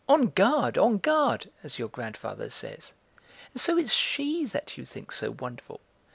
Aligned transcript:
"On 0.09 0.29
guard! 0.29 0.79
on 0.79 0.97
guard! 0.97 1.51
as 1.63 1.77
your 1.77 1.87
grandfather 1.87 2.49
says. 2.49 2.93
And 3.53 3.61
so 3.61 3.77
it's 3.77 3.93
she 3.93 4.45
that 4.47 4.75
you 4.75 4.83
think 4.83 5.11
so 5.11 5.29
wonderful? 5.39 5.79